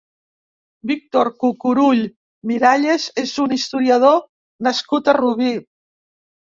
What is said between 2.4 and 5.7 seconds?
Miralles és un historiador nascut a Rubí.